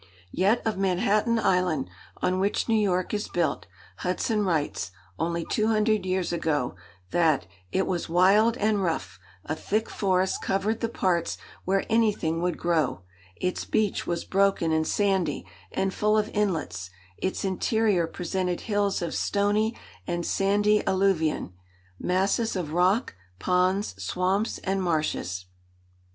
[0.31, 1.87] Yet of Manhattan Island,
[2.23, 3.67] on which New York is built,
[3.97, 4.89] Hudson writes,
[5.19, 6.73] only two hundred years ago,
[7.11, 12.57] that "it was wild and rough; a thick forest covered the parts where anything would
[12.57, 13.01] grow;
[13.35, 16.89] its beach was broken and sandy, and full of inlets;
[17.19, 19.77] its interior presented hills of stony
[20.07, 21.51] and sandy alluvion,
[21.99, 25.45] masses of rock, ponds, swamps, and marshes."